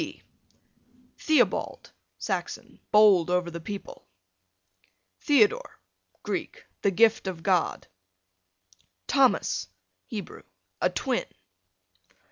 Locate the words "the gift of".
6.81-7.43